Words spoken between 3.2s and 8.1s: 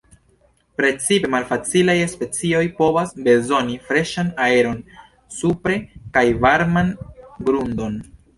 bezoni freŝan aeron supre kaj varman grundon.